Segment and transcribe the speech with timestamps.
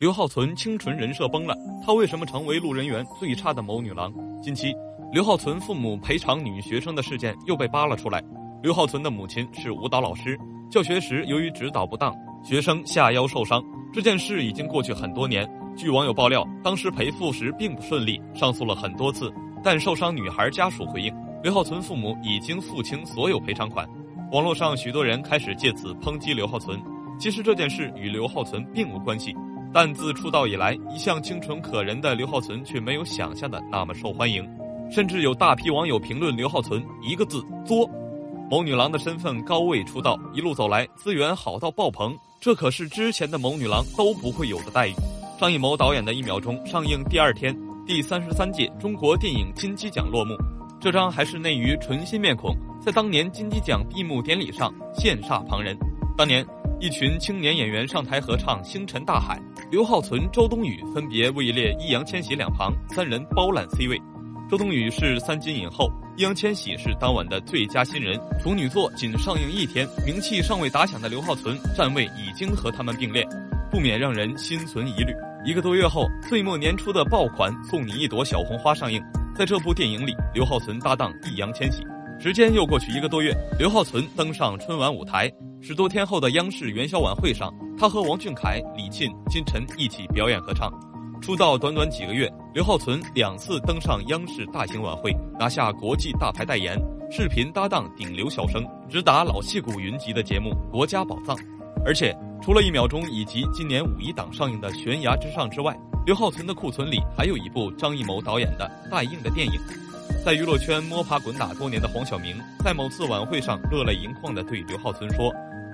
[0.00, 1.54] 刘浩存清纯人设崩了，
[1.84, 4.10] 他为什么成为路人缘最差的某女郎？
[4.40, 4.74] 近期，
[5.12, 8.24] 刘浩存父母赔偿女学生的事件又被扒了出来。
[8.62, 10.40] 刘浩存的母亲是舞蹈老师，
[10.70, 13.62] 教学时由于指导不当，学生下腰受伤。
[13.92, 15.46] 这件事已经过去很多年。
[15.76, 19.30] 据网友爆料，当时赔付时并不顺利，上诉了很多次，
[19.62, 23.86] 但受伤女孩家属回应，刘浩存父母已经付清所有赔偿款。
[24.32, 26.80] 网络上许多人开始借此抨击刘浩存，
[27.18, 29.36] 其实这件事与刘浩存并无关系。
[29.72, 34.44] 但自出道以来，一向清纯可人的刘浩存却没有想象的那么受欢迎，
[34.90, 37.88] 甚至有大批网友评论刘浩存一个字作。
[38.50, 44.94] 某女郎的身份高位出道，一路走来资源好到爆棚，这可是之前的某女郎都不会有的待遇。
[45.38, 50.34] 张艺谋导演的一秒钟上映第二天，第三十三届中国电影金鸡奖落幕，
[50.80, 55.78] 这张还是内娱纯新面孔，在当年金鸡奖闭幕典礼上羡煞旁人。
[56.16, 56.44] 当年。
[56.80, 59.38] 一群青年演员上台合唱《星辰大海》，
[59.70, 64.00] 刘浩存、周冬雨分别位列易烊千玺两旁，三人包揽 C 位。
[64.50, 68.18] 周冬雨是三金影后，易烊千玺是当晚的最佳新人。
[68.42, 73.28] 处女作仅上映一天，名气尚未打响的刘浩存站位已经和他们并列，
[73.70, 75.14] 不免让人心存疑虑。
[75.44, 79.02] 一个多月后，岁末年初的爆款《送你一朵小红花》上映，
[79.36, 81.82] 在这部电影里，刘浩存搭档易烊千玺。
[82.18, 85.30] 时间又过去一个多月，刘浩存登上春晚舞台。
[85.62, 90.72] 十多天后的央视元宵晚会上，他和王俊凯、李沁、金晨一起表演合唱。
[91.20, 96.80] 出道短短几个月，刘浩存两次登上央视大型晚会，拿下国际大牌代言，
[97.10, 101.36] 视频搭档顶流小生，直达老戏骨云集的节目《国家宝藏》。
[101.84, 109.60] 而且，除了一秒钟以及今年五一档上映的《悬崖之上》之外，刘浩存的库存里还有一部张艺谋导演的待映的电影。
[110.24, 115.30] 在娱乐圈摸爬滚打多年的黄晓明，在某次晚会上热泪盈眶地对刘浩存说。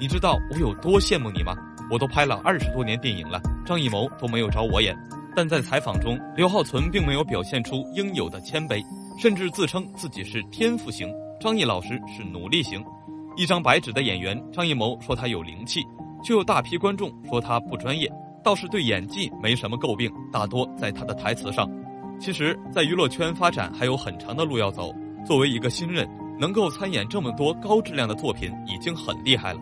[0.00, 1.56] 你知道我有多羡慕你吗？
[1.90, 4.96] 我都拍了二十多年电影了，张艺谋都没有找我演。
[5.34, 8.80] 但在采访中，刘浩存并没有表现出应有的谦卑，
[9.18, 12.84] 甚至自称自己是天赋型，张译老师是努力型。
[13.36, 15.80] 一张白纸的演员，张艺谋说他有灵气，
[16.22, 18.08] 却有大批观众说他不专业，
[18.44, 21.68] 倒是对演技没什么诟病，大多在他的台词上。
[22.20, 24.94] 其实，在娱乐圈发展还有很长的路要走。
[25.26, 26.08] 作为一个新人，
[26.38, 29.60] 能够参演这么多高质量的作品，已经很厉害了。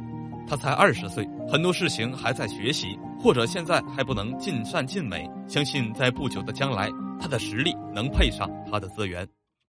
[0.48, 5.28] 他才二十岁，很多事情还在学习，或者现在还不能尽善尽美。
[5.48, 6.88] 相信在不久的将来，
[7.20, 9.26] 他的实力能配上他的资源。